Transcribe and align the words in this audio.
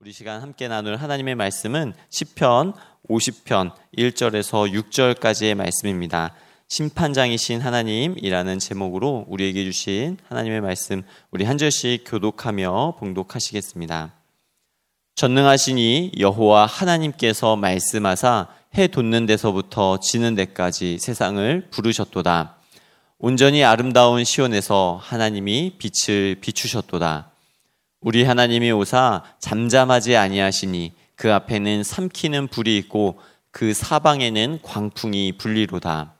우리 0.00 0.12
시간 0.12 0.40
함께 0.42 0.68
나눌 0.68 0.94
하나님의 0.94 1.34
말씀은 1.34 1.92
시편 2.08 2.72
50편 3.10 3.72
1절에서 3.96 4.72
6절까지의 4.72 5.56
말씀입니다. 5.56 6.36
심판장이신 6.68 7.60
하나님이라는 7.60 8.60
제목으로 8.60 9.24
우리에게 9.26 9.64
주신 9.64 10.16
하나님의 10.28 10.60
말씀 10.60 11.02
우리 11.32 11.44
한 11.44 11.58
절씩 11.58 12.04
교독하며 12.06 12.94
봉독하시겠습니다. 13.00 14.14
전능하시니 15.16 16.12
여호와 16.16 16.66
하나님께서 16.66 17.56
말씀하사 17.56 18.46
해 18.76 18.86
돋는 18.86 19.26
데서부터 19.26 19.98
지는 19.98 20.36
데까지 20.36 20.98
세상을 21.00 21.70
부르셨도다. 21.72 22.54
온전히 23.18 23.64
아름다운 23.64 24.22
시온에서 24.22 25.00
하나님이 25.02 25.74
빛을 25.78 26.36
비추셨도다. 26.36 27.32
우리 28.00 28.22
하나님이 28.22 28.70
오사 28.70 29.24
잠잠하지 29.40 30.16
아니하시니 30.16 30.92
그 31.16 31.32
앞에는 31.32 31.82
삼키는 31.82 32.46
불이 32.46 32.76
있고 32.78 33.18
그 33.50 33.74
사방에는 33.74 34.60
광풍이 34.62 35.32
불리로다. 35.32 36.14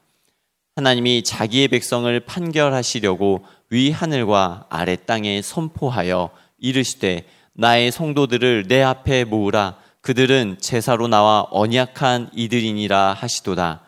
하나님이 0.75 1.23
자기의 1.23 1.69
백성을 1.69 2.19
판결하시려고 2.20 3.45
위 3.70 3.93
하늘과 3.93 4.67
아래 4.70 4.97
땅에 4.97 5.41
선포하여 5.41 6.30
이르시되 6.59 7.27
나의 7.53 7.92
성도들을 7.92 8.67
내 8.67 8.83
앞에 8.83 9.23
모으라 9.25 9.77
그들은 10.01 10.56
제사로 10.61 11.06
나와 11.06 11.47
언약한 11.51 12.31
이들이니라 12.34 13.12
하시도다. 13.12 13.83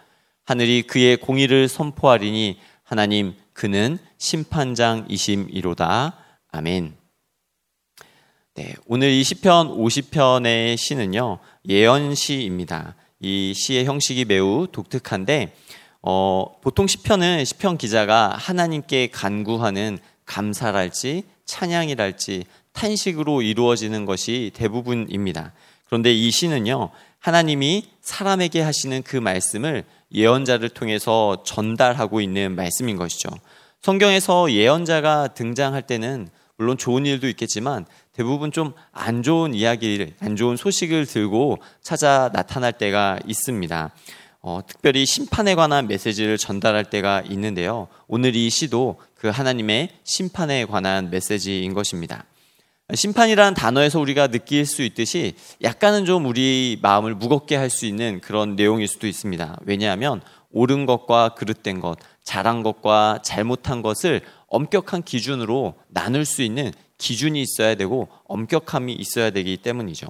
하늘이 0.45 0.83
그의 0.83 1.17
공의를 1.17 1.67
선포하리니 1.69 2.61
하나님 2.85 3.35
그는 3.53 3.99
심판장이심이로다. 4.19 6.15
아멘. 6.53 7.00
네, 8.61 8.75
오늘 8.87 9.09
이 9.09 9.25
시편 9.25 9.79
50편의 9.79 10.77
시는요 10.77 11.39
예언시입니다. 11.67 12.95
이 13.21 13.55
시의 13.55 13.87
형식이 13.87 14.27
매우 14.27 14.67
독특한데 14.71 15.55
어, 16.03 16.45
보통 16.61 16.87
시편은 16.87 17.47
시편 17.47 17.79
기자가 17.79 18.35
하나님께 18.37 19.07
간구하는 19.13 19.99
감사랄지 20.27 21.23
찬양이랄지 21.47 22.45
탄식으로 22.75 23.41
이루어지는 23.41 24.05
것이 24.05 24.51
대부분입니다. 24.53 25.55
그런데 25.87 26.13
이 26.13 26.31
시는요 26.31 26.91
하나님이 27.19 27.89
사람에게 28.03 28.61
하시는 28.61 29.03
그 29.03 29.17
말씀을 29.17 29.85
예언자를 30.13 30.69
통해서 30.69 31.43
전달하고 31.47 32.21
있는 32.21 32.57
말씀인 32.57 32.99
것이죠. 32.99 33.31
성경에서 33.81 34.53
예언자가 34.53 35.29
등장할 35.29 35.81
때는 35.87 36.29
물론 36.61 36.77
좋은 36.77 37.07
일도 37.07 37.27
있겠지만 37.29 37.87
대부분 38.21 38.53
좀 38.53 38.75
안 38.93 39.23
좋은 39.23 39.55
이야기를, 39.55 40.13
안 40.21 40.37
좋은 40.37 40.59
소식을 40.59 41.07
들고 41.07 41.57
찾아 41.81 42.29
나타날 42.35 42.75
때가 42.75 43.19
있습니다. 43.27 43.91
어, 44.43 44.61
특별히 44.67 45.07
심판에 45.07 45.55
관한 45.55 45.89
메시지를 45.89 46.37
전달할 46.37 46.85
때가 46.85 47.23
있는데요. 47.31 47.89
오늘 48.09 48.37
이 48.37 48.51
시도 48.51 49.01
그 49.15 49.29
하나님의 49.29 49.89
심판에 50.05 50.67
관한 50.67 51.09
메시지인 51.09 51.73
것입니다. 51.73 52.25
심판이라는 52.93 53.55
단어에서 53.55 53.99
우리가 53.99 54.27
느낄 54.27 54.67
수 54.67 54.83
있듯이 54.83 55.35
약간은 55.63 56.05
좀 56.05 56.27
우리 56.27 56.79
마음을 56.83 57.15
무겁게 57.15 57.57
할 57.57 57.71
수 57.71 57.87
있는 57.87 58.21
그런 58.21 58.55
내용일 58.55 58.87
수도 58.87 59.07
있습니다. 59.07 59.61
왜냐하면 59.65 60.21
옳은 60.51 60.85
것과 60.85 61.31
그릇된 61.37 61.81
것, 61.81 61.97
잘한 62.23 62.63
것과 62.65 63.21
잘못한 63.25 63.81
것을 63.81 64.21
엄격한 64.49 65.05
기준으로 65.05 65.77
나눌 65.89 66.27
수 66.27 66.43
있는 66.43 66.73
기준이 67.01 67.43
있어야 67.43 67.75
되고 67.75 68.09
엄격함이 68.29 68.93
있어야 68.93 69.31
되기 69.31 69.57
때문이죠. 69.57 70.07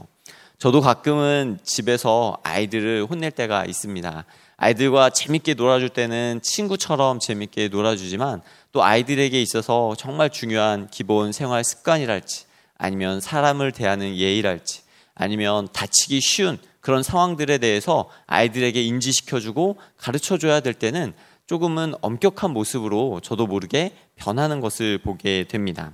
저도 0.58 0.82
가끔은 0.82 1.58
집에서 1.62 2.36
아이들을 2.42 3.06
혼낼 3.08 3.30
때가 3.30 3.64
있습니다. 3.64 4.24
아이들과 4.58 5.08
재밌게 5.08 5.54
놀아줄 5.54 5.88
때는 5.88 6.40
친구처럼 6.42 7.18
재밌게 7.18 7.68
놀아주지만 7.68 8.42
또 8.72 8.84
아이들에게 8.84 9.40
있어서 9.40 9.94
정말 9.96 10.28
중요한 10.28 10.88
기본 10.90 11.32
생활 11.32 11.64
습관이랄지 11.64 12.44
아니면 12.76 13.20
사람을 13.22 13.72
대하는 13.72 14.14
예의랄지 14.16 14.82
아니면 15.14 15.68
다치기 15.72 16.20
쉬운 16.20 16.58
그런 16.80 17.02
상황들에 17.02 17.58
대해서 17.58 18.10
아이들에게 18.26 18.82
인지시켜주고 18.82 19.78
가르쳐줘야 19.96 20.60
될 20.60 20.74
때는 20.74 21.14
조금은 21.46 21.94
엄격한 22.00 22.52
모습으로 22.52 23.20
저도 23.22 23.46
모르게 23.46 23.92
변하는 24.16 24.60
것을 24.60 24.98
보게 24.98 25.44
됩니다. 25.48 25.92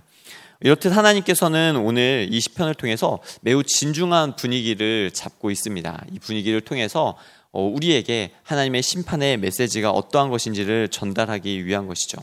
이렇듯 0.61 0.97
하나님께서는 0.97 1.77
오늘 1.77 2.29
이 2.31 2.41
시편을 2.41 2.75
통해서 2.75 3.19
매우 3.43 3.63
진중한 3.63 4.37
분위기를 4.37 5.11
잡고 5.13 5.51
있습니다. 5.51 6.05
이 6.13 6.19
분위기를 6.19 6.61
통해서 6.61 7.17
어, 7.53 7.63
우리에게 7.63 8.33
하나님의 8.43 8.83
심판의 8.83 9.39
메시지가 9.39 9.91
어떠한 9.91 10.31
것인지를 10.31 10.89
전달하기 10.89 11.65
위한 11.67 11.87
것이죠. 11.87 12.19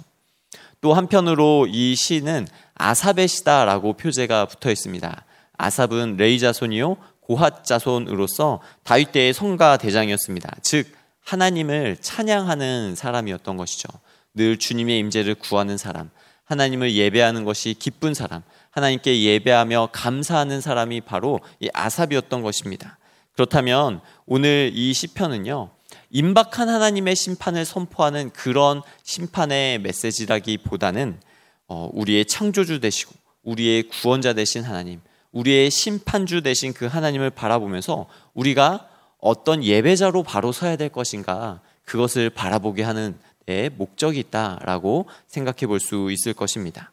또 0.82 0.94
한편으로 0.94 1.68
이 1.70 1.96
시는 1.96 2.48
아삽의 2.76 3.28
시다라고 3.28 3.94
표제가 3.94 4.46
붙어 4.46 4.70
있습니다. 4.70 5.26
아삽은 5.58 6.18
레이 6.18 6.40
자손이요 6.40 6.98
고핫 7.22 7.64
자손으로서 7.64 8.62
다윗 8.84 9.12
때의 9.12 9.34
성가 9.34 9.78
대장이었습니다. 9.78 10.58
즉 10.62 10.88
하나님을 11.24 11.98
찬양하는 12.02 12.96
사람이었던 12.96 13.58
것이죠. 13.58 13.88
늘 14.34 14.58
주님의 14.58 15.00
임재를 15.00 15.36
구하는 15.36 15.78
사람, 15.78 16.10
하나님을 16.46 16.94
예배하는 16.94 17.46
것이 17.46 17.74
기쁜 17.78 18.14
사람, 18.14 18.44
하나님께 18.72 19.22
예배하며 19.22 19.90
감사하는 19.92 20.62
사람이 20.62 21.02
바로 21.02 21.40
이 21.60 21.70
아삽이었던 21.74 22.42
것입니다. 22.42 22.98
그렇다면 23.34 24.02
오늘 24.26 24.72
이 24.74 24.94
시편은요. 24.94 25.72
임박한 26.10 26.70
하나님의 26.70 27.16
심판을 27.16 27.66
선포하는 27.66 28.30
그런 28.32 28.82
심판의 29.04 29.80
메시지라기보다는 29.80 31.20
어, 31.68 31.90
우리의 31.94 32.26
창조주 32.26 32.80
되시고 32.80 33.14
우리의 33.44 33.84
구원자 33.84 34.34
되신 34.34 34.64
하나님, 34.64 35.02
우리의 35.32 35.72
심판주 35.72 36.42
되신 36.42 36.74
그 36.74 36.86
하나님을 36.86 37.32
바라보면서 37.32 38.08
우리가 38.34 38.88
어떤 39.20 39.64
예배자로 39.64 40.24
바로 40.24 40.52
서야 40.52 40.76
될 40.76 40.90
것인가 40.90 41.62
그것을 41.86 42.30
바라보게 42.30 42.84
하는 42.84 43.14
데 43.14 43.33
목적이 43.76 44.20
있다라고 44.20 45.08
생각해 45.28 45.68
볼 45.68 45.80
수 45.80 46.12
있을 46.12 46.34
것입니다. 46.34 46.92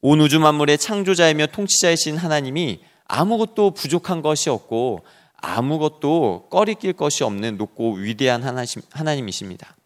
온 0.00 0.20
우주 0.20 0.38
만물의 0.38 0.78
창조자이며 0.78 1.46
통치자이신 1.48 2.16
하나님이 2.16 2.80
아무것도 3.06 3.72
부족한 3.72 4.22
것이 4.22 4.50
없고 4.50 5.04
아무것도 5.36 6.48
꺼리낄 6.50 6.92
것이 6.92 7.24
없는 7.24 7.56
높고 7.56 7.94
위대한 7.94 8.42
하나님이십니다. 8.90 9.76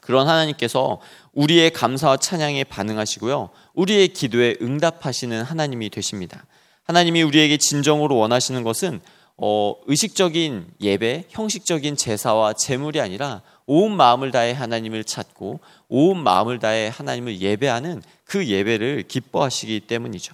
그런 0.00 0.28
하나님께서 0.28 1.00
우리의 1.32 1.70
감사와 1.72 2.16
찬양에 2.16 2.64
반응하시고요. 2.64 3.50
우리의 3.74 4.08
기도에 4.08 4.56
응답하시는 4.60 5.42
하나님이 5.42 5.90
되십니다. 5.90 6.44
하나님이 6.84 7.22
우리에게 7.22 7.56
진정으로 7.56 8.16
원하시는 8.16 8.62
것은 8.64 9.00
어, 9.44 9.74
의식적인 9.86 10.68
예배, 10.80 11.24
형식적인 11.30 11.96
제사와 11.96 12.52
제물이 12.52 13.00
아니라 13.00 13.42
온 13.66 13.96
마음을 13.96 14.30
다해 14.30 14.52
하나님을 14.52 15.02
찾고 15.02 15.58
온 15.88 16.22
마음을 16.22 16.60
다해 16.60 16.92
하나님을 16.94 17.40
예배하는 17.40 18.02
그 18.24 18.46
예배를 18.46 19.02
기뻐하시기 19.08 19.80
때문이죠. 19.80 20.32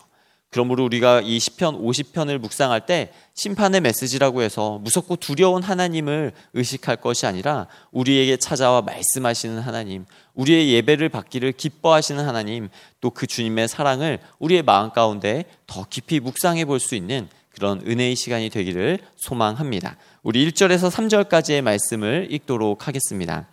그러므로 0.51 0.85
우리가 0.85 1.23
이 1.23 1.39
시편 1.39 1.83
50편을 1.83 2.37
묵상할 2.37 2.85
때 2.85 3.11
심판의 3.33 3.81
메시지라고 3.81 4.43
해서 4.43 4.79
무섭고 4.83 5.17
두려운 5.17 5.63
하나님을 5.63 6.33
의식할 6.53 6.97
것이 6.97 7.25
아니라 7.25 7.67
우리에게 7.93 8.37
찾아와 8.37 8.83
말씀하시는 8.83 9.59
하나님, 9.59 10.05
우리의 10.35 10.71
예배를 10.75 11.09
받기를 11.09 11.53
기뻐하시는 11.53 12.23
하나님, 12.23 12.69
또 13.01 13.09
그 13.09 13.27
주님의 13.27 13.69
사랑을 13.69 14.21
우리의 14.39 14.63
마음 14.63 14.91
가운데 14.91 15.45
더 15.67 15.87
깊이 15.89 16.21
묵상해 16.21 16.67
볼 16.67 16.79
수 16.79 16.95
있는 16.95 17.29
그런 17.59 17.83
은혜의 17.85 18.15
시간이 18.15 18.51
되기를 18.51 19.01
소망합니다. 19.17 19.97
우리 20.23 20.49
1절에서 20.49 20.91
3절까지의 20.93 21.61
말씀을 21.61 22.29
읽도록 22.31 22.87
하겠습니다. 22.87 23.49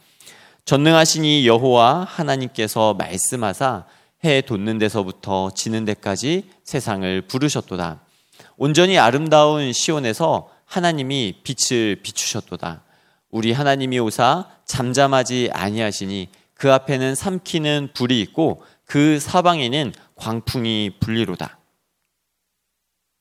전능하시니 0.66 1.48
여호와 1.48 2.04
하나님께서 2.04 2.94
말씀하사 2.94 3.86
해 4.24 4.42
돋는 4.42 4.78
데서부터 4.78 5.52
지는 5.56 5.86
데까지 5.86 6.44
세상을 6.64 7.24
부르셨도다. 7.24 8.02
온전히 8.58 9.00
아름다운 9.00 9.74
시온에서 9.74 10.50
하나님이 10.66 11.42
빛을 11.44 11.98
비추셨도다. 12.04 12.84
우리 13.32 13.54
하나님이 13.54 13.98
오사 14.00 14.50
잠잠하지 14.66 15.50
아니하시니 15.52 16.30
그 16.54 16.72
앞에는 16.72 17.16
삼키는 17.16 17.90
불이 17.96 18.22
있고 18.22 18.64
그 18.86 19.20
사방에는 19.20 19.94
광풍이 20.16 20.98
불리로다. 21.00 21.58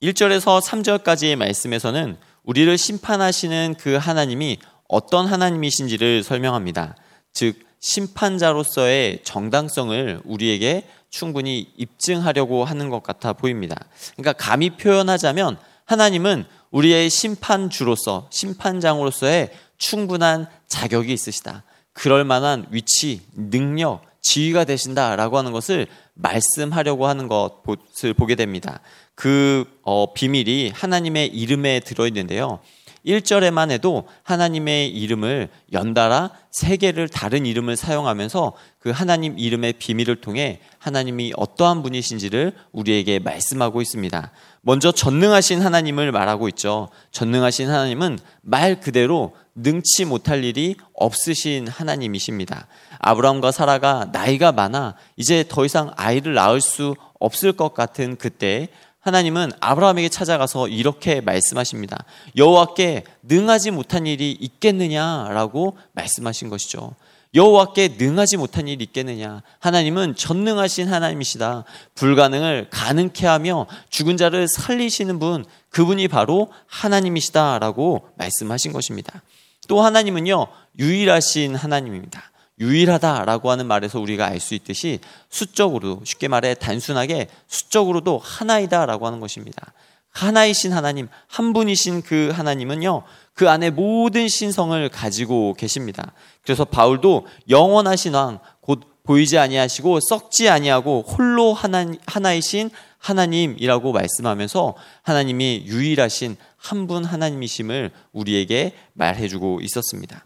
1절에서 0.02 0.61
3절까지의 0.61 1.37
말씀에서는 1.37 2.17
우리를 2.43 2.76
심판하시는 2.76 3.76
그 3.79 3.94
하나님이 3.94 4.58
어떤 4.88 5.26
하나님이신지를 5.26 6.23
설명합니다. 6.23 6.96
즉, 7.32 7.58
심판자로서의 7.81 9.20
정당성을 9.25 10.23
우리에게 10.25 10.88
충분히 11.11 11.73
입증하려고 11.76 12.64
하는 12.64 12.88
것 12.88 13.02
같아 13.02 13.32
보입니다. 13.32 13.76
그러니까 14.17 14.32
감히 14.32 14.70
표현하자면 14.70 15.58
하나님은 15.85 16.44
우리의 16.70 17.11
심판주로서 17.11 18.29
심판장으로서의 18.31 19.52
충분한 19.79 20.47
자격이 20.67 21.12
있으시다. 21.12 21.62
그럴 21.93 22.25
만한 22.25 22.67
위치, 22.70 23.20
능력, 23.35 24.02
지위가 24.23 24.64
되신다라고 24.64 25.38
하는 25.38 25.52
것을 25.52 25.87
말씀하려고 26.14 27.06
하는 27.06 27.28
것을 27.28 28.14
보게 28.14 28.34
됩니다. 28.34 28.81
그 29.14 29.64
어, 29.82 30.12
비밀이 30.12 30.70
하나님의 30.70 31.28
이름에 31.28 31.81
들어있는데요. 31.81 32.61
1절에만 33.06 33.70
해도 33.70 34.08
하나님의 34.22 34.88
이름을 34.88 35.49
연달아 35.72 36.31
세 36.50 36.76
개를 36.76 37.08
다른 37.08 37.44
이름을 37.44 37.76
사용하면서 37.76 38.55
그 38.78 38.90
하나님 38.90 39.38
이름의 39.38 39.75
비밀을 39.75 40.20
통해 40.20 40.61
하나님이 40.78 41.32
어떠한 41.37 41.82
분이신지를 41.82 42.55
우리에게 42.72 43.19
말씀하고 43.19 43.82
있습니다. 43.82 44.31
먼저 44.62 44.90
전능하신 44.90 45.61
하나님을 45.61 46.12
말하고 46.12 46.49
있죠. 46.49 46.88
전능하신 47.11 47.69
하나님은 47.69 48.19
말 48.40 48.81
그대로 48.81 49.34
능치 49.55 50.05
못할 50.05 50.45
일이 50.45 50.77
없으신 50.95 51.69
하나님이십니다. 51.69 52.67
아브라함과 52.99 53.53
사라가 53.53 54.09
나이가 54.12 54.53
많아 54.53 54.95
이제 55.17 55.45
더 55.49 55.65
이상 55.65 55.93
아이를 55.97 56.35
낳을 56.35 56.61
수 56.61 56.95
없을 57.21 57.53
것 57.53 57.75
같은 57.75 58.17
그때 58.17 58.69
하나님은 59.01 59.53
아브라함에게 59.61 60.09
찾아가서 60.09 60.69
이렇게 60.69 61.21
말씀하십니다. 61.21 62.05
여호와께 62.37 63.05
능하지 63.23 63.71
못한 63.71 64.06
일이 64.06 64.33
있겠느냐라고 64.33 65.77
말씀하신 65.93 66.49
것이죠. 66.49 66.95
여호와께 67.35 67.97
능하지 67.99 68.37
못한 68.37 68.69
일이 68.69 68.85
있겠느냐? 68.85 69.43
하나님은 69.59 70.15
전능하신 70.15 70.89
하나님이시다. 70.89 71.65
불가능을 71.97 72.69
가능케 72.71 73.27
하며 73.27 73.67
죽은 73.91 74.17
자를 74.17 74.47
살리시는 74.47 75.19
분, 75.19 75.45
그분이 75.71 76.09
바로 76.09 76.50
하나님이시다라고 76.67 78.09
말씀하신 78.17 78.73
것입니다. 78.73 79.23
또 79.69 79.82
하나님은요, 79.82 80.46
유일하신 80.78 81.55
하나님입니다. 81.55 82.31
유일하다라고 82.61 83.50
하는 83.50 83.66
말에서 83.66 83.99
우리가 84.00 84.26
알 84.26 84.40
수 84.40 84.55
있듯이 84.55 85.00
수적으로 85.28 86.00
쉽게 86.05 86.28
말해 86.28 86.55
단순하게 86.55 87.28
수적으로도 87.49 88.20
하나이다라고 88.22 89.06
하는 89.06 89.20
것입니다. 89.20 89.72
하나이신 90.11 90.72
하나님, 90.72 91.08
한 91.26 91.52
분이신 91.52 92.02
그 92.02 92.31
하나님은요, 92.32 93.02
그 93.32 93.50
안에 93.50 93.70
모든 93.70 94.28
신성을 94.28 94.88
가지고 94.90 95.55
계십니다. 95.55 96.12
그래서 96.43 96.64
바울도 96.64 97.26
영원하신 97.49 98.14
왕, 98.14 98.38
곧 98.61 98.81
보이지 99.02 99.38
아니하시고 99.38 99.99
썩지 100.00 100.49
아니하고 100.49 101.05
홀로 101.06 101.52
하나, 101.52 101.84
하나이신 102.06 102.70
하나님이라고 103.05 103.93
말씀하면서 103.93 104.75
하나님이 105.03 105.65
유일하신 105.67 106.37
한 106.56 106.87
분 106.87 107.05
하나님이심을 107.05 107.91
우리에게 108.12 108.73
말해주고 108.95 109.61
있었습니다. 109.61 110.25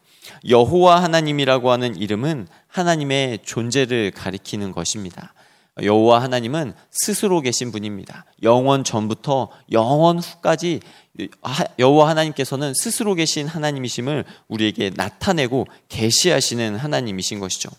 여호와 0.48 1.02
하나님이라고 1.02 1.72
하는 1.72 1.96
이름은 1.96 2.46
하나님의 2.68 3.40
존재를 3.42 4.12
가리키는 4.12 4.70
것입니다. 4.72 5.34
여호와 5.82 6.22
하나님은 6.22 6.74
스스로 6.90 7.40
계신 7.40 7.72
분입니다. 7.72 8.24
영원 8.42 8.84
전부터 8.84 9.50
영원 9.72 10.18
후까지 10.18 10.80
여호와 11.78 12.08
하나님께서는 12.10 12.74
스스로 12.74 13.14
계신 13.14 13.48
하나님이심을 13.48 14.24
우리에게 14.48 14.90
나타내고 14.94 15.66
계시하시는 15.88 16.76
하나님이신 16.76 17.40
것이죠. 17.40 17.70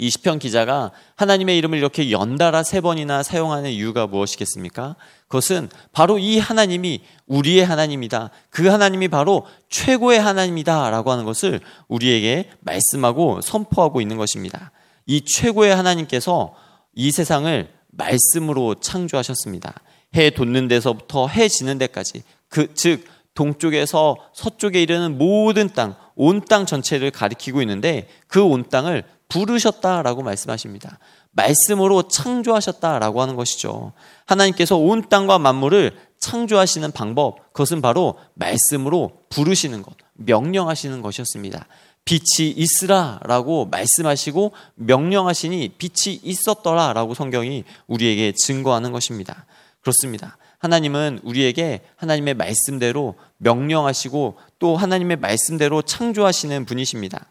이 0.00 0.08
시편 0.08 0.38
기자가 0.38 0.92
하나님의 1.16 1.58
이름을 1.58 1.76
이렇게 1.76 2.10
연달아 2.10 2.62
세 2.62 2.80
번이나 2.80 3.22
사용하는 3.22 3.70
이유가 3.70 4.06
무엇이겠습니까? 4.06 4.96
그것은 5.28 5.68
바로 5.92 6.18
이 6.18 6.38
하나님이 6.38 7.02
우리의 7.26 7.66
하나님이다. 7.66 8.30
그 8.48 8.68
하나님이 8.68 9.08
바로 9.08 9.46
최고의 9.68 10.18
하나님이다라고 10.18 11.12
하는 11.12 11.26
것을 11.26 11.60
우리에게 11.88 12.48
말씀하고 12.60 13.42
선포하고 13.42 14.00
있는 14.00 14.16
것입니다. 14.16 14.72
이 15.04 15.20
최고의 15.20 15.76
하나님께서 15.76 16.54
이 16.94 17.10
세상을 17.12 17.68
말씀으로 17.90 18.76
창조하셨습니다. 18.76 19.74
해 20.16 20.30
돋는 20.30 20.68
데서부터 20.68 21.28
해 21.28 21.48
지는 21.48 21.76
데까지 21.76 22.22
그 22.48 22.72
즉 22.74 23.04
동쪽에서 23.34 24.16
서쪽에 24.32 24.82
이르는 24.82 25.18
모든 25.18 25.68
땅, 25.68 25.94
온 26.16 26.40
땅 26.40 26.64
전체를 26.66 27.10
가리키고 27.10 27.60
있는데 27.62 28.08
그 28.26 28.42
온 28.42 28.68
땅을 28.68 29.04
부르셨다라고 29.30 30.22
말씀하십니다. 30.22 30.98
말씀으로 31.32 32.08
창조하셨다라고 32.08 33.22
하는 33.22 33.36
것이죠. 33.36 33.92
하나님께서 34.26 34.76
온 34.76 35.08
땅과 35.08 35.38
만물을 35.38 35.96
창조하시는 36.18 36.92
방법, 36.92 37.52
그것은 37.54 37.80
바로 37.80 38.18
말씀으로 38.34 39.12
부르시는 39.30 39.82
것, 39.82 39.94
명령하시는 40.14 41.00
것이었습니다. 41.00 41.66
빛이 42.04 42.50
있으라라고 42.50 43.66
말씀하시고 43.66 44.52
명령하시니 44.74 45.76
빛이 45.78 46.20
있었더라라고 46.22 47.14
성경이 47.14 47.64
우리에게 47.86 48.32
증거하는 48.32 48.92
것입니다. 48.92 49.46
그렇습니다. 49.80 50.36
하나님은 50.58 51.20
우리에게 51.22 51.80
하나님의 51.96 52.34
말씀대로 52.34 53.14
명령하시고 53.38 54.36
또 54.58 54.76
하나님의 54.76 55.16
말씀대로 55.18 55.82
창조하시는 55.82 56.66
분이십니다. 56.66 57.26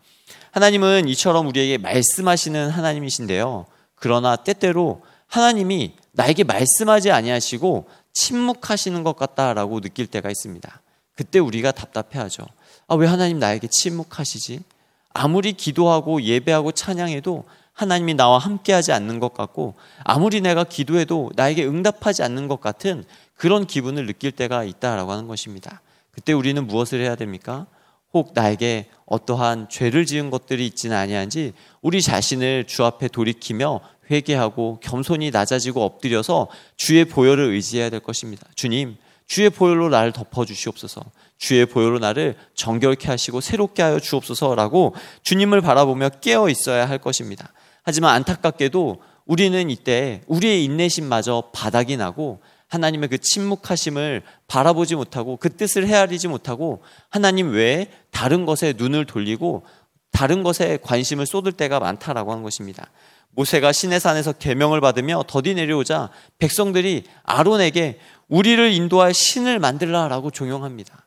하나님은 0.51 1.07
이처럼 1.09 1.47
우리에게 1.47 1.77
말씀하시는 1.77 2.69
하나님이신데요. 2.69 3.65
그러나 3.95 4.35
때때로 4.35 5.01
하나님이 5.27 5.93
나에게 6.11 6.43
말씀하지 6.43 7.11
아니하시고 7.11 7.87
침묵하시는 8.13 9.03
것 9.03 9.15
같다라고 9.15 9.81
느낄 9.81 10.07
때가 10.07 10.29
있습니다. 10.29 10.81
그때 11.15 11.39
우리가 11.39 11.71
답답해하죠. 11.71 12.45
아, 12.87 12.95
왜 12.95 13.07
하나님 13.07 13.39
나에게 13.39 13.67
침묵하시지? 13.67 14.63
아무리 15.13 15.53
기도하고 15.53 16.21
예배하고 16.21 16.71
찬양해도 16.71 17.43
하나님이 17.73 18.15
나와 18.15 18.39
함께하지 18.39 18.91
않는 18.91 19.19
것 19.19 19.33
같고 19.33 19.75
아무리 20.03 20.41
내가 20.41 20.63
기도해도 20.63 21.31
나에게 21.35 21.65
응답하지 21.65 22.23
않는 22.23 22.47
것 22.47 22.59
같은 22.59 23.05
그런 23.35 23.65
기분을 23.65 24.05
느낄 24.05 24.31
때가 24.31 24.63
있다라고 24.65 25.11
하는 25.11 25.27
것입니다. 25.27 25.81
그때 26.11 26.33
우리는 26.33 26.65
무엇을 26.67 26.99
해야 26.99 27.15
됩니까? 27.15 27.67
혹 28.13 28.31
나에게 28.33 28.87
어떠한 29.05 29.69
죄를 29.69 30.05
지은 30.05 30.29
것들이 30.29 30.65
있지는 30.65 30.97
아니한지 30.97 31.53
우리 31.81 32.01
자신을 32.01 32.65
주 32.67 32.83
앞에 32.85 33.07
돌이키며 33.07 33.81
회개하고 34.11 34.79
겸손히 34.81 35.31
낮아지고 35.31 35.83
엎드려서 35.83 36.47
주의 36.75 37.05
보혈을 37.05 37.51
의지해야 37.51 37.89
될 37.89 37.99
것입니다. 37.99 38.47
주님, 38.55 38.97
주의 39.27 39.49
보혈로 39.49 39.89
나를 39.89 40.11
덮어 40.11 40.45
주시옵소서. 40.45 41.01
주의 41.37 41.65
보혈로 41.65 41.99
나를 41.99 42.35
정결케 42.55 43.07
하시고 43.07 43.41
새롭게 43.41 43.83
하여 43.83 43.99
주옵소서라고 43.99 44.95
주님을 45.23 45.61
바라보며 45.61 46.09
깨어 46.21 46.49
있어야 46.49 46.89
할 46.89 46.97
것입니다. 46.97 47.53
하지만 47.83 48.15
안타깝게도 48.15 49.01
우리는 49.25 49.69
이때 49.69 50.21
우리의 50.25 50.63
인내심마저 50.65 51.51
바닥이 51.53 51.97
나고 51.97 52.39
하나님의 52.69 53.09
그 53.09 53.17
침묵하심을 53.17 54.23
바라보지 54.47 54.95
못하고 54.95 55.37
그 55.37 55.55
뜻을 55.55 55.87
헤아리지 55.87 56.27
못하고 56.27 56.81
하나님 57.09 57.51
외에 57.51 57.89
다른 58.11 58.45
것에 58.45 58.73
눈을 58.77 59.05
돌리고 59.05 59.65
다른 60.11 60.43
것에 60.43 60.79
관심을 60.81 61.25
쏟을 61.25 61.51
때가 61.51 61.79
많다라고 61.79 62.31
하는 62.31 62.43
것입니다. 62.43 62.89
모세가 63.31 63.71
시내산에서 63.71 64.33
계명을 64.33 64.81
받으며 64.81 65.23
더디 65.27 65.55
내려오자 65.55 66.09
백성들이 66.39 67.03
아론에게 67.23 67.99
우리를 68.27 68.71
인도할 68.71 69.13
신을 69.13 69.59
만들라라고 69.59 70.31
종용합니다. 70.31 71.05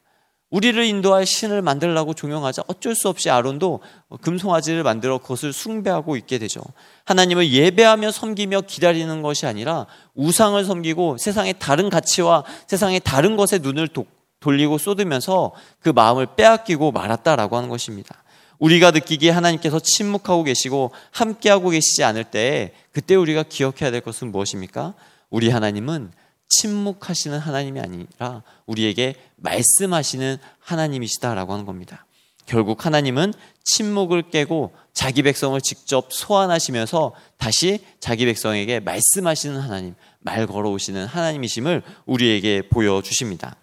우리를 0.52 0.84
인도할 0.84 1.24
신을 1.24 1.62
만들라고 1.62 2.12
종용하자 2.12 2.64
어쩔 2.66 2.94
수 2.94 3.08
없이 3.08 3.30
아론도 3.30 3.80
금송아지를 4.20 4.82
만들어 4.82 5.16
그것을 5.16 5.50
숭배하고 5.54 6.14
있게 6.16 6.38
되죠. 6.38 6.60
하나님을 7.04 7.50
예배하며 7.50 8.12
섬기며 8.12 8.60
기다리는 8.66 9.22
것이 9.22 9.46
아니라 9.46 9.86
우상을 10.14 10.62
섬기고 10.62 11.16
세상의 11.16 11.54
다른 11.58 11.88
가치와 11.88 12.44
세상의 12.66 13.00
다른 13.00 13.36
것에 13.36 13.60
눈을 13.60 13.88
도, 13.88 14.04
돌리고 14.40 14.76
쏟으면서 14.76 15.52
그 15.80 15.88
마음을 15.88 16.26
빼앗기고 16.36 16.92
말았다라고 16.92 17.56
하는 17.56 17.70
것입니다. 17.70 18.22
우리가 18.58 18.90
느끼기에 18.90 19.30
하나님께서 19.30 19.80
침묵하고 19.80 20.42
계시고 20.44 20.92
함께하고 21.12 21.70
계시지 21.70 22.04
않을 22.04 22.24
때 22.24 22.74
그때 22.92 23.14
우리가 23.14 23.42
기억해야 23.42 23.90
될 23.90 24.02
것은 24.02 24.30
무엇입니까? 24.30 24.92
우리 25.30 25.48
하나님은 25.48 26.12
침묵하시는 26.60 27.38
하나님이 27.38 27.80
아니라 27.80 28.42
우리에게 28.66 29.14
말씀하시는 29.36 30.38
하나님이시다라고 30.58 31.52
하는 31.52 31.64
겁니다. 31.64 32.06
결국 32.46 32.84
하나님은 32.84 33.32
침묵을 33.64 34.30
깨고 34.30 34.72
자기 34.92 35.22
백성을 35.22 35.58
직접 35.60 36.12
소환하시면서 36.12 37.14
다시 37.38 37.80
자기 38.00 38.26
백성에게 38.26 38.80
말씀하시는 38.80 39.58
하나님, 39.58 39.94
말 40.20 40.46
걸어오시는 40.46 41.06
하나님이심을 41.06 41.82
우리에게 42.06 42.62
보여주십니다. 42.68 43.56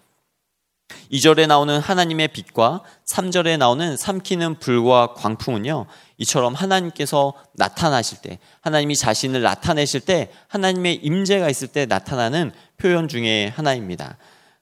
2절에 1.12 1.46
나오는 1.46 1.78
하나님의 1.78 2.28
빛과 2.28 2.82
3절에 3.12 3.58
나오는 3.58 3.96
삼키는 3.96 4.58
불과 4.58 5.14
광풍은요, 5.14 5.86
이처럼 6.18 6.54
하나님께서 6.54 7.34
나타나실 7.54 8.18
때, 8.22 8.38
하나님이 8.60 8.96
자신을 8.96 9.42
나타내실 9.42 10.00
때, 10.00 10.30
하나님의 10.48 10.96
임재가 10.96 11.48
있을 11.50 11.68
때 11.68 11.86
나타나는 11.86 12.52
표현 12.76 13.08
중에 13.08 13.52
하나입니다. 13.54 14.18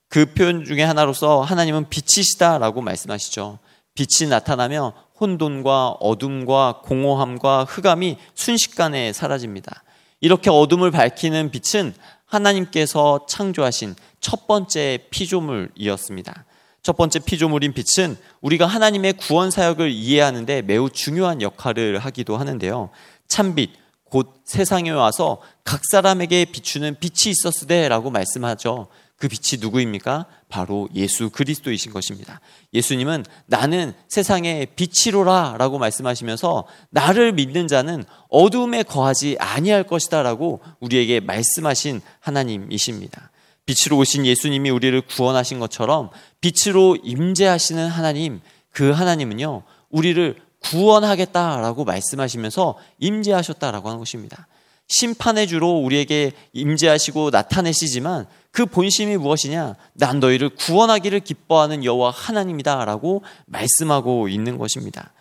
그 0.08 0.32
표현 0.32 0.64
중에 0.64 0.82
하나로서 0.82 1.42
하나님은 1.42 1.88
빛이시다라고 1.88 2.80
말씀하시죠. 2.80 3.58
빛이 3.94 4.30
나타나며 4.30 4.94
혼돈과 5.20 5.97
어둠과 6.00 6.82
공허함과 6.85 7.64
흑암이 7.64 8.16
순식간에 8.35 9.12
사라집니다. 9.12 9.82
이렇게 10.20 10.50
어둠을 10.50 10.90
밝히는 10.90 11.50
빛은 11.50 11.94
하나님께서 12.28 13.26
창조하신 13.28 13.97
첫 14.20 14.47
번째 14.47 15.06
피조물이었습니다. 15.11 16.44
첫 16.82 16.97
번째 16.97 17.18
피조물인 17.18 17.75
빛은 17.75 18.16
우리가 18.40 18.66
하나님의 18.66 19.14
구원 19.14 19.50
사역을 19.50 19.90
이해하는데 19.90 20.62
매우 20.62 20.88
중요한 20.88 21.42
역할을 21.42 21.99
하기도 21.99 22.37
하는데요. 22.37 22.90
참빛, 23.26 23.70
곧 24.04 24.40
세상에 24.44 24.90
와서 24.90 25.42
각 25.64 25.82
사람에게 25.90 26.47
비추는 26.47 26.97
빛이 27.00 27.30
있었으되라고 27.32 28.11
말씀하죠. 28.11 28.88
그 29.19 29.27
빛이 29.27 29.61
누구입니까? 29.61 30.27
바로 30.49 30.89
예수 30.95 31.29
그리스도이신 31.31 31.93
것입니다. 31.93 32.41
예수님은 32.73 33.25
나는 33.47 33.93
세상의 34.07 34.69
빛이로라 34.77 35.57
라고 35.59 35.79
말씀하시면서 35.79 36.67
나를 36.91 37.33
믿는 37.33 37.67
자는 37.67 38.05
어둠에 38.29 38.85
거하지 38.85 39.37
아니할 39.41 39.83
것이다 39.83 40.23
라고 40.23 40.61
우리에게 40.79 41.19
말씀하신 41.19 42.01
하나님이십니다. 42.21 43.33
빛으로 43.67 43.99
오신 43.99 44.25
예수님이 44.25 44.71
우리를 44.71 45.01
구원하신 45.03 45.59
것처럼 45.59 46.11
빛으로 46.41 46.97
임재하시는 47.03 47.89
하나님, 47.89 48.41
그 48.71 48.93
하나님은요, 48.93 49.65
우리를 49.91 50.37
구원하겠다라고 50.61 51.85
말씀하시면서 51.85 52.79
임재하셨다라고 52.99 53.89
하는 53.89 53.99
것입니다. 53.99 54.47
심판의 54.88 55.47
주로 55.47 55.78
우리에게 55.78 56.33
임재하시고 56.52 57.30
나타내시지만 57.30 58.26
그 58.50 58.66
본심이 58.66 59.16
무엇이냐? 59.18 59.75
난 59.95 60.21
너희를 60.21 60.49
구원하기를 60.50 61.21
기뻐하는 61.21 61.85
여호와 61.85 62.11
하나님이다라고 62.11 63.23
말씀하고 63.47 64.28
있는 64.28 64.59
것입니다. 64.59 65.12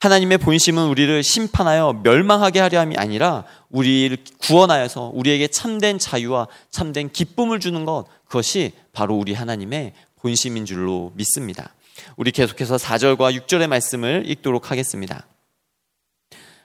하나님의 0.00 0.38
본심은 0.38 0.88
우리를 0.88 1.22
심판하여 1.22 2.00
멸망하게 2.02 2.60
하려 2.60 2.80
함이 2.80 2.96
아니라 2.96 3.44
우리를 3.70 4.18
구원하여서 4.38 5.12
우리에게 5.14 5.48
참된 5.48 5.98
자유와 5.98 6.48
참된 6.70 7.10
기쁨을 7.10 7.60
주는 7.60 7.84
것 7.84 8.06
그것이 8.26 8.72
바로 8.92 9.16
우리 9.16 9.32
하나님의 9.32 9.92
본심인 10.16 10.66
줄로 10.66 11.12
믿습니다. 11.14 11.74
우리 12.16 12.32
계속해서 12.32 12.76
4절과 12.76 13.46
6절의 13.46 13.66
말씀을 13.66 14.24
읽도록 14.26 14.70
하겠습니다. 14.70 15.26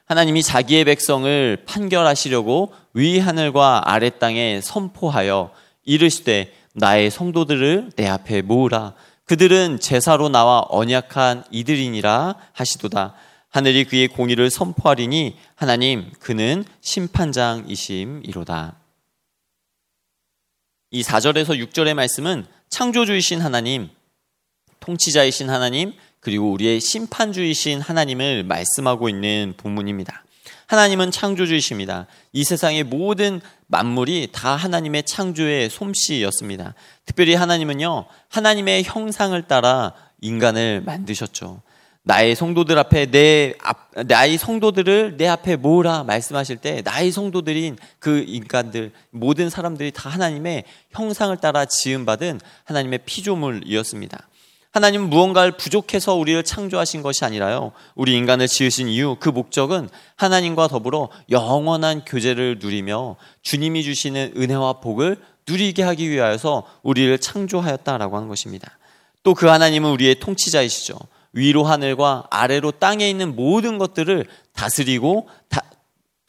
하나님이 0.09 0.41
자기의 0.41 0.83
백성을 0.85 1.63
판결하시려고 1.67 2.73
위 2.95 3.19
하늘과 3.19 3.83
아래 3.85 4.09
땅에 4.09 4.59
선포하여 4.59 5.51
이르시되 5.85 6.51
나의 6.73 7.11
성도들을 7.11 7.91
내 7.95 8.07
앞에 8.07 8.41
모으라. 8.41 8.95
그들은 9.25 9.79
제사로 9.79 10.29
나와 10.29 10.65
언약한 10.69 11.43
이들이니라 11.51 12.33
하시도다. 12.53 13.13
하늘이 13.49 13.83
그의 13.85 14.07
공의를 14.07 14.49
선포하리니 14.49 15.37
하나님 15.53 16.11
그는 16.19 16.65
심판장이심이로다. 16.81 18.77
이 20.89 21.03
4절에서 21.03 21.69
6절의 21.69 21.93
말씀은 21.93 22.47
창조주이신 22.69 23.41
하나님 23.41 23.89
통치자이신 24.79 25.51
하나님 25.51 25.93
그리고 26.19 26.51
우리의 26.51 26.79
심판주이신 26.79 27.81
하나님을 27.81 28.43
말씀하고 28.43 29.09
있는 29.09 29.53
본문입니다. 29.57 30.23
하나님은 30.67 31.09
창조주이십니다. 31.09 32.05
이 32.31 32.43
세상의 32.43 32.83
모든 32.83 33.41
만물이 33.67 34.29
다 34.31 34.55
하나님의 34.55 35.03
창조의 35.03 35.69
솜씨였습니다. 35.69 36.75
특별히 37.05 37.33
하나님은요, 37.33 38.05
하나님의 38.27 38.83
형상을 38.83 39.41
따라 39.47 39.93
인간을 40.21 40.81
만드셨죠. 40.85 41.61
나의 42.03 42.35
성도들 42.35 42.77
앞에 42.77 43.07
내 43.07 43.53
앞, 43.59 43.91
나의 44.07 44.37
성도들을 44.37 45.17
내 45.17 45.27
앞에 45.27 45.55
모으라 45.57 46.03
말씀하실 46.03 46.57
때 46.57 46.81
나의 46.83 47.11
성도들인 47.11 47.77
그 47.99 48.23
인간들 48.27 48.91
모든 49.11 49.49
사람들이 49.49 49.91
다 49.91 50.09
하나님의 50.09 50.63
형상을 50.91 51.35
따라 51.37 51.65
지음받은 51.65 52.39
하나님의 52.63 52.99
피조물이었습니다. 53.05 54.27
하나님은 54.71 55.09
무언가를 55.09 55.53
부족해서 55.53 56.13
우리를 56.13 56.43
창조하신 56.43 57.01
것이 57.01 57.25
아니라요. 57.25 57.71
우리 57.95 58.15
인간을 58.15 58.47
지으신 58.47 58.87
이유, 58.87 59.15
그 59.19 59.29
목적은 59.29 59.89
하나님과 60.15 60.67
더불어 60.67 61.09
영원한 61.31 62.05
교제를 62.05 62.59
누리며 62.61 63.15
주님이 63.41 63.83
주시는 63.83 64.33
은혜와 64.37 64.73
복을 64.73 65.17
누리게 65.47 65.81
하기 65.81 66.09
위하여서 66.09 66.67
우리를 66.83 67.17
창조하였다라고 67.17 68.15
하는 68.15 68.27
것입니다. 68.27 68.77
또 69.23 69.33
그 69.33 69.47
하나님은 69.47 69.89
우리의 69.91 70.19
통치자이시죠. 70.19 70.97
위로 71.33 71.63
하늘과 71.63 72.27
아래로 72.29 72.71
땅에 72.71 73.09
있는 73.09 73.35
모든 73.35 73.77
것들을 73.77 74.25
다스리고 74.53 75.27
다, 75.49 75.61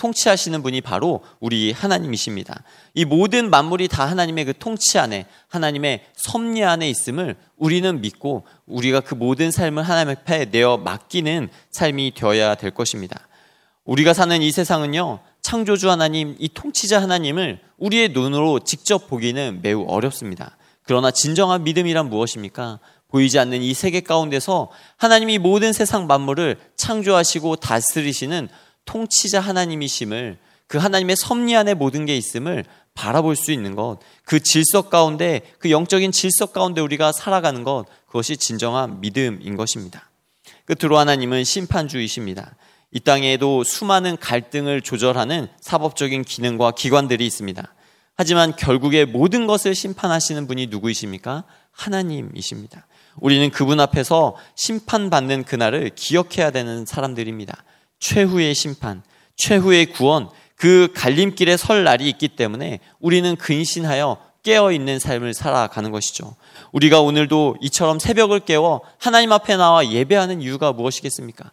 통치하시는 0.00 0.62
분이 0.62 0.80
바로 0.80 1.20
우리 1.40 1.72
하나님이십니다. 1.72 2.64
이 2.94 3.04
모든 3.04 3.50
만물이 3.50 3.88
다 3.88 4.06
하나님의 4.06 4.46
그 4.46 4.54
통치 4.58 4.98
안에, 4.98 5.26
하나님의 5.48 6.06
섭리 6.16 6.64
안에 6.64 6.88
있음을 6.88 7.36
우리는 7.58 8.00
믿고 8.00 8.46
우리가 8.66 9.00
그 9.00 9.14
모든 9.14 9.50
삶을 9.50 9.82
하나님 9.82 10.16
앞에 10.16 10.46
내어 10.46 10.78
맡기는 10.78 11.50
삶이 11.70 12.14
되어야 12.16 12.54
될 12.54 12.70
것입니다. 12.70 13.28
우리가 13.84 14.14
사는 14.14 14.40
이 14.40 14.50
세상은요, 14.50 15.20
창조주 15.42 15.90
하나님, 15.90 16.34
이 16.38 16.48
통치자 16.48 17.02
하나님을 17.02 17.60
우리의 17.76 18.10
눈으로 18.10 18.60
직접 18.60 19.06
보기는 19.06 19.60
매우 19.62 19.84
어렵습니다. 19.86 20.56
그러나 20.84 21.10
진정한 21.10 21.62
믿음이란 21.64 22.08
무엇입니까? 22.08 22.78
보이지 23.08 23.38
않는 23.38 23.60
이 23.60 23.74
세계 23.74 24.00
가운데서 24.00 24.70
하나님이 24.96 25.38
모든 25.38 25.72
세상 25.72 26.06
만물을 26.06 26.56
창조하시고 26.76 27.56
다스리시는 27.56 28.48
통치자 28.84 29.40
하나님이심을 29.40 30.38
그 30.66 30.78
하나님의 30.78 31.16
섭리 31.16 31.56
안에 31.56 31.74
모든 31.74 32.06
게 32.06 32.16
있음을 32.16 32.64
바라볼 32.94 33.34
수 33.36 33.50
있는 33.52 33.74
것, 33.74 33.98
그 34.24 34.40
질서 34.40 34.82
가운데, 34.82 35.42
그 35.58 35.70
영적인 35.70 36.12
질서 36.12 36.46
가운데 36.46 36.80
우리가 36.80 37.12
살아가는 37.12 37.64
것, 37.64 37.86
그것이 38.06 38.36
진정한 38.36 39.00
믿음인 39.00 39.56
것입니다. 39.56 40.10
끝으로 40.66 40.98
하나님은 40.98 41.44
심판주이십니다. 41.44 42.54
이 42.92 43.00
땅에도 43.00 43.64
수많은 43.64 44.16
갈등을 44.16 44.82
조절하는 44.82 45.48
사법적인 45.60 46.24
기능과 46.24 46.72
기관들이 46.72 47.24
있습니다. 47.26 47.74
하지만 48.16 48.54
결국에 48.54 49.04
모든 49.04 49.46
것을 49.46 49.74
심판하시는 49.74 50.46
분이 50.46 50.66
누구이십니까? 50.66 51.44
하나님이십니다. 51.70 52.86
우리는 53.16 53.50
그분 53.50 53.80
앞에서 53.80 54.36
심판받는 54.56 55.44
그날을 55.44 55.90
기억해야 55.94 56.50
되는 56.50 56.84
사람들입니다. 56.84 57.64
최후의 58.00 58.54
심판, 58.54 59.02
최후의 59.36 59.86
구원, 59.92 60.28
그 60.56 60.88
갈림길에 60.94 61.56
설 61.56 61.84
날이 61.84 62.08
있기 62.08 62.28
때문에 62.28 62.80
우리는 62.98 63.36
근신하여 63.36 64.18
깨어 64.42 64.72
있는 64.72 64.98
삶을 64.98 65.34
살아가는 65.34 65.90
것이죠. 65.90 66.34
우리가 66.72 67.00
오늘도 67.00 67.56
이처럼 67.60 67.98
새벽을 67.98 68.40
깨워 68.40 68.80
하나님 68.98 69.32
앞에 69.32 69.56
나와 69.56 69.86
예배하는 69.86 70.42
이유가 70.42 70.72
무엇이겠습니까? 70.72 71.50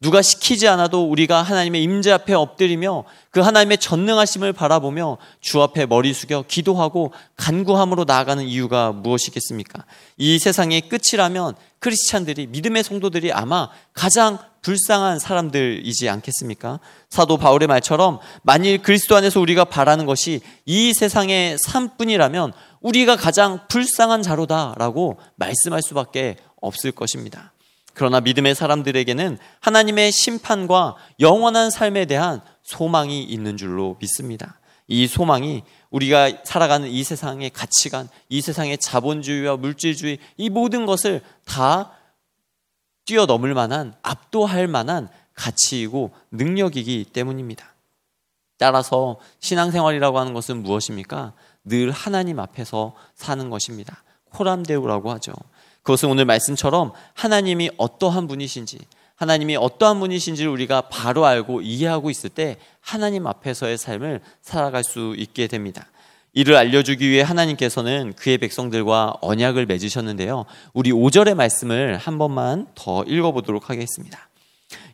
누가 0.00 0.22
시키지 0.22 0.68
않아도 0.68 1.10
우리가 1.10 1.42
하나님의 1.42 1.82
임재 1.82 2.12
앞에 2.12 2.32
엎드리며 2.32 3.04
그 3.30 3.40
하나님의 3.40 3.78
전능하심을 3.78 4.52
바라보며 4.52 5.18
주 5.40 5.60
앞에 5.60 5.86
머리 5.86 6.14
숙여 6.14 6.44
기도하고 6.46 7.12
간구함으로 7.36 8.04
나아가는 8.04 8.44
이유가 8.44 8.92
무엇이겠습니까? 8.92 9.84
이 10.16 10.38
세상의 10.38 10.82
끝이라면 10.82 11.56
크리스찬들이 11.80 12.46
믿음의 12.46 12.84
성도들이 12.84 13.32
아마 13.32 13.70
가장 13.92 14.38
불쌍한 14.62 15.18
사람들이지 15.18 16.08
않겠습니까? 16.08 16.78
사도 17.10 17.36
바울의 17.36 17.66
말처럼 17.66 18.20
만일 18.42 18.82
그리스도 18.82 19.16
안에서 19.16 19.40
우리가 19.40 19.64
바라는 19.64 20.06
것이 20.06 20.40
이 20.64 20.92
세상의 20.92 21.58
삶뿐이라면 21.58 22.52
우리가 22.80 23.16
가장 23.16 23.66
불쌍한 23.68 24.22
자로다라고 24.22 25.18
말씀할 25.36 25.82
수밖에 25.82 26.36
없을 26.60 26.92
것입니다. 26.92 27.52
그러나 27.98 28.20
믿음의 28.20 28.54
사람들에게는 28.54 29.38
하나님의 29.58 30.12
심판과 30.12 30.94
영원한 31.18 31.68
삶에 31.68 32.04
대한 32.04 32.40
소망이 32.62 33.24
있는 33.24 33.56
줄로 33.56 33.96
믿습니다. 33.98 34.60
이 34.86 35.08
소망이 35.08 35.64
우리가 35.90 36.44
살아가는 36.44 36.86
이 36.86 37.02
세상의 37.02 37.50
가치관, 37.50 38.08
이 38.28 38.40
세상의 38.40 38.78
자본주의와 38.78 39.56
물질주의, 39.56 40.18
이 40.36 40.48
모든 40.48 40.86
것을 40.86 41.22
다 41.44 41.90
뛰어넘을 43.04 43.52
만한, 43.54 43.94
압도할 44.02 44.68
만한 44.68 45.08
가치이고 45.34 46.12
능력이기 46.30 47.06
때문입니다. 47.12 47.74
따라서 48.58 49.18
신앙생활이라고 49.40 50.20
하는 50.20 50.34
것은 50.34 50.62
무엇입니까? 50.62 51.32
늘 51.64 51.90
하나님 51.90 52.38
앞에서 52.38 52.94
사는 53.16 53.50
것입니다. 53.50 54.04
코람데우라고 54.30 55.10
하죠. 55.12 55.32
그것은 55.82 56.08
오늘 56.08 56.24
말씀처럼 56.24 56.92
하나님이 57.14 57.70
어떠한 57.76 58.28
분이신지, 58.28 58.78
하나님이 59.16 59.56
어떠한 59.56 59.98
분이신지를 60.00 60.50
우리가 60.50 60.82
바로 60.82 61.26
알고 61.26 61.62
이해하고 61.62 62.10
있을 62.10 62.30
때 62.30 62.56
하나님 62.80 63.26
앞에서의 63.26 63.76
삶을 63.76 64.20
살아갈 64.42 64.84
수 64.84 65.14
있게 65.16 65.46
됩니다. 65.46 65.86
이를 66.34 66.54
알려주기 66.54 67.08
위해 67.08 67.22
하나님께서는 67.22 68.12
그의 68.14 68.38
백성들과 68.38 69.14
언약을 69.20 69.66
맺으셨는데요. 69.66 70.44
우리 70.72 70.92
5절의 70.92 71.34
말씀을 71.34 71.96
한 71.96 72.18
번만 72.18 72.66
더 72.76 73.02
읽어보도록 73.04 73.70
하겠습니다. 73.70 74.28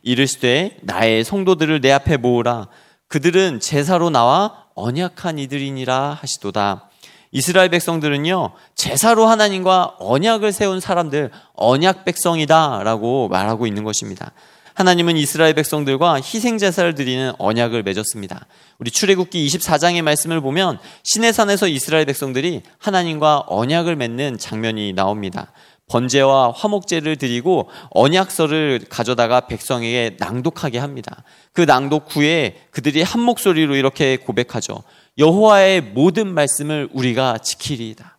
이르시되 0.01 0.77
나의 0.81 1.23
성도들을 1.23 1.81
내 1.81 1.91
앞에 1.91 2.17
모으라 2.17 2.67
그들은 3.07 3.59
제사로 3.59 4.09
나와 4.09 4.65
언약한 4.73 5.37
이들이니라 5.37 6.17
하시도다. 6.21 6.89
이스라엘 7.31 7.69
백성들은요, 7.69 8.51
제사로 8.75 9.25
하나님과 9.25 9.97
언약을 9.99 10.51
세운 10.51 10.79
사람들, 10.79 11.31
언약 11.55 12.05
백성이다라고 12.05 13.27
말하고 13.29 13.67
있는 13.67 13.83
것입니다. 13.83 14.31
하나님은 14.75 15.15
이스라엘 15.15 15.53
백성들과 15.53 16.15
희생 16.15 16.57
제사를 16.57 16.93
드리는 16.95 17.31
언약을 17.37 17.83
맺었습니다. 17.83 18.45
우리 18.77 18.91
출애굽기 18.91 19.47
24장의 19.47 20.01
말씀을 20.01 20.41
보면 20.41 20.79
시내산에서 21.03 21.69
이스라엘 21.69 22.05
백성들이 22.05 22.61
하나님과 22.77 23.45
언약을 23.47 23.95
맺는 23.95 24.37
장면이 24.37 24.91
나옵니다. 24.91 25.53
번제와 25.87 26.51
화목제를 26.51 27.15
드리고 27.15 27.69
언약서를 27.91 28.81
가져다가 28.89 29.41
백성에게 29.41 30.17
낭독하게 30.19 30.79
합니다. 30.79 31.23
그 31.53 31.61
낭독 31.61 32.13
후에 32.13 32.55
그들이 32.71 33.01
한 33.01 33.21
목소리로 33.21 33.75
이렇게 33.75 34.17
고백하죠. 34.17 34.83
여호와의 35.17 35.81
모든 35.81 36.33
말씀을 36.33 36.89
우리가 36.91 37.37
지키리이다. 37.37 38.17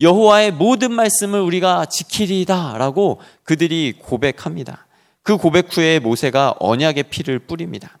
여호와의 0.00 0.52
모든 0.52 0.92
말씀을 0.92 1.40
우리가 1.40 1.86
지키리이다라고 1.86 3.20
그들이 3.44 3.94
고백합니다. 3.98 4.86
그 5.22 5.38
고백 5.38 5.74
후에 5.74 6.00
모세가 6.00 6.56
언약의 6.60 7.04
피를 7.04 7.38
뿌립니다. 7.38 7.98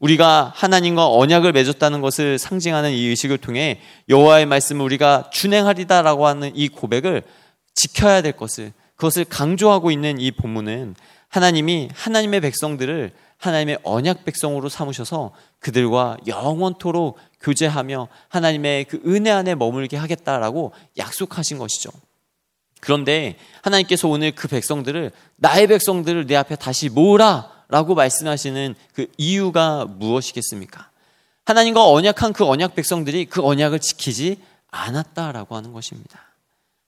우리가 0.00 0.52
하나님과 0.54 1.08
언약을 1.08 1.52
맺었다는 1.52 2.00
것을 2.00 2.38
상징하는 2.38 2.90
이 2.92 3.06
의식을 3.06 3.38
통해 3.38 3.80
여호와의 4.08 4.46
말씀을 4.46 4.84
우리가 4.84 5.30
준행하리다라고 5.32 6.26
하는 6.26 6.52
이 6.54 6.68
고백을 6.68 7.22
지켜야 7.74 8.20
될 8.20 8.32
것을 8.32 8.72
그것을 8.96 9.24
강조하고 9.24 9.90
있는 9.90 10.20
이 10.20 10.32
본문은 10.32 10.96
하나님이 11.28 11.90
하나님의 11.94 12.40
백성들을 12.40 13.12
하나님의 13.38 13.78
언약 13.84 14.24
백성으로 14.24 14.68
삼으셔서 14.68 15.32
그들과 15.60 16.16
영원토록 16.26 17.18
교제하며 17.46 18.08
하나님의 18.28 18.86
그 18.86 19.00
은혜 19.06 19.30
안에 19.30 19.54
머물게 19.54 19.96
하겠다라고 19.96 20.72
약속하신 20.98 21.58
것이죠. 21.58 21.90
그런데 22.80 23.36
하나님께서 23.62 24.08
오늘 24.08 24.32
그 24.32 24.48
백성들을 24.48 25.12
나의 25.36 25.68
백성들을 25.68 26.26
내 26.26 26.34
앞에 26.34 26.56
다시 26.56 26.88
모으라 26.88 27.50
라고 27.68 27.94
말씀하시는 27.94 28.74
그 28.92 29.06
이유가 29.16 29.84
무엇이겠습니까? 29.84 30.90
하나님과 31.44 31.88
언약한 31.88 32.32
그 32.32 32.44
언약 32.44 32.74
백성들이 32.74 33.26
그 33.26 33.44
언약을 33.44 33.78
지키지 33.78 34.40
않았다라고 34.70 35.54
하는 35.54 35.72
것입니다. 35.72 36.20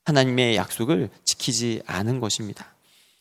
하나님의 0.05 0.57
약속을 0.57 1.11
지키지 1.25 1.83
않은 1.87 2.19
것입니다. 2.19 2.75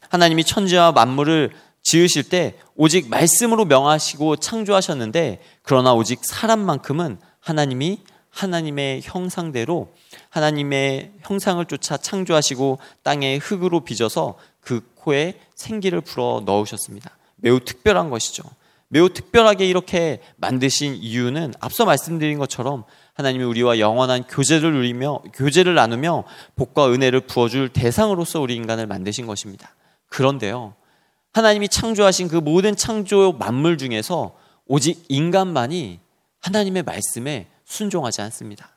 하나님이 0.10 0.44
천지와 0.44 0.92
만물을 0.92 1.52
지으실 1.84 2.24
때 2.30 2.58
오직 2.76 3.10
말씀으로 3.10 3.66
명하시고 3.66 4.38
창조하셨는데 4.38 5.42
그러나 5.62 5.94
오직 5.94 6.20
사람만큼은 6.24 7.18
하나님이 7.48 8.02
하나님의 8.30 9.02
형상대로 9.04 9.94
하나님의 10.30 11.14
형상을 11.22 11.64
쫓아 11.66 11.96
창조하시고 11.96 12.78
땅에 13.04 13.38
흙으로 13.38 13.86
빚어서 13.86 14.38
그 14.60 14.82
코에 14.96 15.40
생기를 15.56 16.02
불어 16.02 16.44
넣으셨습니다. 16.46 17.18
매우 17.38 17.62
특별한 17.62 18.10
것이죠. 18.10 18.44
매우 18.90 19.10
특별하게 19.10 19.66
이렇게 19.66 20.22
만드신 20.36 20.96
이유는 20.96 21.54
앞서 21.62 21.86
말씀드린 21.86 22.38
것처럼 22.38 22.84
하나님이 23.14 23.46
우리와 23.46 23.80
영원한 23.80 24.24
교제를 24.24 24.74
누리며 24.74 25.22
교제를 25.34 25.74
나누며 25.74 26.26
복과 26.58 26.92
은혜를 26.92 27.22
부어줄 27.22 27.70
대상으로서 27.70 28.42
우리 28.42 28.56
인간을 28.56 28.88
만드신 28.88 29.26
것입니다. 29.26 29.74
그런데요, 30.10 30.76
하나님이 31.34 31.70
창조하신 31.70 32.28
그 32.28 32.36
모든 32.36 32.76
창조 32.76 33.32
만물 33.32 33.78
중에서 33.78 34.36
오직 34.68 35.06
인간만이 35.08 36.00
하나님의 36.48 36.84
말씀에 36.84 37.48
순종하지 37.66 38.22
않습니다. 38.22 38.70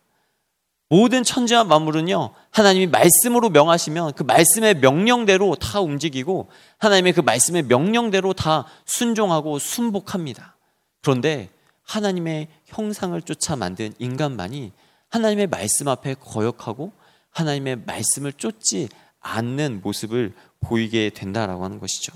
모든 0.88 1.22
천지와 1.22 1.62
만물은요, 1.62 2.35
하나님이 2.50 2.88
말씀으로 2.88 3.48
명하시면 3.50 4.14
그 4.14 4.24
말씀의 4.24 4.80
명령대로 4.80 5.54
다 5.54 5.80
움직이고 5.80 6.48
하나님의 6.78 7.12
그 7.12 7.20
말씀의 7.20 7.62
명령대로 7.64 8.33
다 8.33 8.66
순종하고 8.87 9.61
순복합니다. 9.61 10.56
그런데 11.00 11.50
하나님의 11.83 12.48
형상을 12.66 13.20
쫓아 13.22 13.54
만든 13.54 13.94
인간만이 13.98 14.72
하나님의 15.11 15.46
말씀 15.46 15.87
앞에 15.87 16.14
거역하고 16.14 16.92
하나님의 17.30 17.83
말씀을 17.87 18.33
쫓지 18.33 18.88
않는 19.20 19.80
모습을 19.83 20.35
보이게 20.59 21.11
된다라고 21.11 21.64
하는 21.64 21.78
것이죠. 21.78 22.12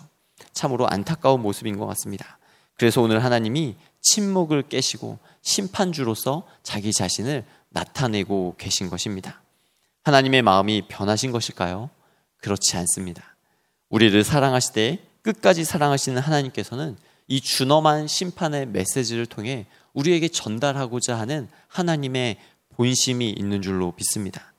참으로 0.52 0.88
안타까운 0.88 1.42
모습인 1.42 1.78
것 1.78 1.86
같습니다. 1.86 2.38
그래서 2.76 3.00
오늘 3.00 3.22
하나님이 3.22 3.76
침묵을 4.00 4.62
깨시고 4.62 5.18
심판주로서 5.44 6.42
자기 6.62 6.92
자신을 6.92 7.44
나타내고 7.68 8.57
계신 8.59 8.90
것입니다. 8.90 9.42
하나님의 10.02 10.42
마음이 10.42 10.83
변하신 10.88 11.30
것일까요? 11.30 11.90
그렇지 12.38 12.76
않습니다. 12.78 13.37
우리를 13.88 14.24
사랑하시되 14.24 14.98
끝까지 15.22 15.64
사랑하시는 15.64 16.20
하나님께서는 16.20 16.96
이 17.28 17.40
준엄한 17.40 18.07
심판의 18.07 18.66
메시지를 18.66 19.26
통해 19.26 19.66
우리에게 19.92 20.28
전달하고자 20.28 21.18
하는 21.18 21.48
하나님의 21.68 22.38
본심이 22.76 23.30
있는 23.30 23.62
줄로 23.62 23.94
믿습니다. 23.96 24.52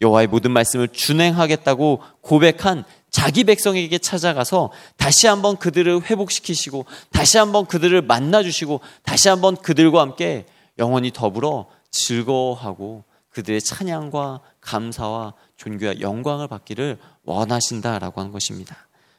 여호와의 0.00 0.26
모든 0.26 0.50
말씀을 0.50 0.88
준행하겠다고 0.88 2.02
고백한 2.20 2.84
자기 3.12 3.44
백성에게 3.44 3.98
찾아가서 3.98 4.72
다시 4.96 5.28
한번 5.28 5.56
그들을 5.56 6.02
회복시키시고 6.10 6.86
다시 7.10 7.38
한번 7.38 7.66
그들을 7.66 8.02
만나 8.02 8.42
주시고 8.42 8.80
다시 9.04 9.28
한번 9.28 9.54
그들과 9.54 10.00
함께 10.00 10.46
영원히 10.78 11.12
더불어 11.12 11.68
즐거워하고 11.90 13.04
그들의 13.30 13.60
찬양과 13.60 14.40
감사와 14.60 15.34
존귀와 15.56 16.00
영광을 16.00 16.48
받기를 16.48 16.98
원하신다라고 17.24 18.20
하는 18.20 18.32
것입니다. 18.32 18.76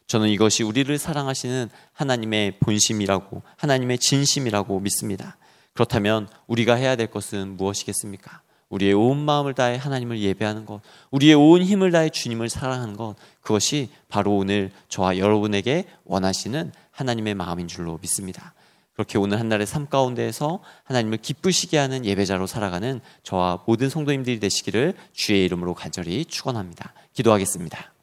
저는 0.07 0.29
이것이 0.29 0.63
우리를 0.63 0.95
사랑하시는 0.97 1.69
하나님의 1.93 2.59
본심이라고 2.59 3.41
하나님의 3.57 3.99
진심이라고 3.99 4.79
믿습니다. 4.81 5.37
그렇다면 5.73 6.27
우리가 6.47 6.75
해야 6.75 6.95
될 6.95 7.07
것은 7.07 7.57
무엇이겠습니까? 7.57 8.42
우리의 8.73 8.93
온 8.93 9.23
마음을 9.23 9.53
다해 9.53 9.77
하나님을 9.77 10.19
예배하는 10.19 10.65
것, 10.65 10.81
우리의 11.11 11.35
온 11.35 11.61
힘을 11.61 11.91
다해 11.91 12.09
주님을 12.09 12.49
사랑하는 12.49 12.97
것, 12.97 13.15
그것이 13.41 13.89
바로 14.09 14.35
오늘 14.35 14.71
저와 14.89 15.19
여러분에게 15.19 15.85
원하시는 16.05 16.71
하나님의 16.89 17.35
마음인 17.35 17.67
줄로 17.67 17.99
믿습니다. 18.01 18.55
그렇게 18.93 19.19
오늘 19.19 19.39
한 19.39 19.47
날의 19.47 19.67
삶 19.67 19.87
가운데에서 19.87 20.61
하나님을 20.85 21.19
기쁘시게 21.19 21.77
하는 21.77 22.03
예배자로 22.03 22.47
살아가는 22.47 22.99
저와 23.21 23.63
모든 23.67 23.89
성도님들이 23.89 24.39
되시기를 24.39 24.95
주의 25.13 25.45
이름으로 25.45 25.75
간절히 25.75 26.25
축원합니다. 26.25 26.93
기도하겠습니다. 27.13 27.93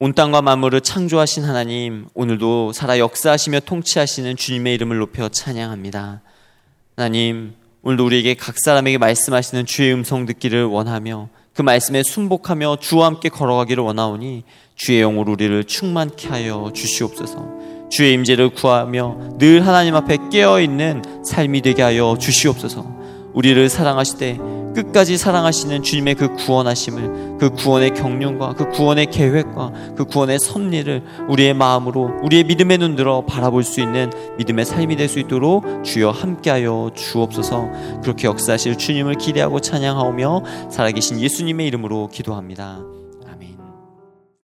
온 0.00 0.14
땅과 0.14 0.42
만물을 0.42 0.80
창조하신 0.80 1.44
하나님, 1.44 2.08
오늘도 2.14 2.72
살아 2.72 2.98
역사하시며 2.98 3.60
통치하시는 3.60 4.36
주님의 4.36 4.74
이름을 4.74 4.98
높여 4.98 5.28
찬양합니다. 5.28 6.22
하나님, 6.98 7.52
오늘도 7.82 8.04
우리에게 8.06 8.34
각 8.34 8.58
사람에게 8.58 8.98
말씀하시는 8.98 9.66
주의 9.66 9.92
음성 9.92 10.26
듣기를 10.26 10.64
원하며 10.64 11.28
그 11.54 11.62
말씀에 11.62 12.02
순복하며 12.02 12.78
주와 12.80 13.06
함께 13.06 13.28
걸어가기를 13.28 13.84
원하오니 13.84 14.42
주의 14.74 14.98
영으로 15.02 15.30
우리를 15.30 15.62
충만케 15.62 16.26
하여 16.26 16.72
주시옵소서. 16.74 17.88
주의 17.88 18.14
임재를 18.14 18.48
구하며 18.48 19.36
늘 19.38 19.64
하나님 19.64 19.94
앞에 19.94 20.18
깨어 20.32 20.60
있는 20.60 21.04
삶이 21.24 21.62
되게 21.62 21.82
하여 21.82 22.16
주시옵소서. 22.18 22.84
우리를 23.32 23.68
사랑하시되 23.68 24.57
끝까지 24.78 25.18
사랑하시는 25.18 25.82
주님의 25.82 26.14
그 26.14 26.34
구원하심을 26.34 27.38
그 27.38 27.50
구원의 27.50 27.94
경륜과 27.94 28.54
그 28.54 28.70
구원의 28.70 29.06
계획과 29.06 29.72
그 29.96 30.04
구원의 30.04 30.38
섭리를 30.38 31.02
우리의 31.28 31.54
마음으로 31.54 32.20
우리의 32.22 32.44
믿음의 32.44 32.78
눈 32.78 32.94
들어 32.94 33.24
바라볼 33.26 33.64
수 33.64 33.80
있는 33.80 34.10
믿음의 34.38 34.64
삶이 34.64 34.94
될 34.94 35.08
수 35.08 35.18
있도록 35.18 35.64
주여 35.84 36.10
함께하여 36.10 36.90
주옵소서 36.94 37.70
그렇게 38.02 38.28
역사하실 38.28 38.76
주님을 38.76 39.14
기대하고 39.14 39.60
찬양하오며 39.60 40.42
살아계신 40.70 41.18
예수님의 41.18 41.66
이름으로 41.66 42.08
기도합니다. 42.12 42.97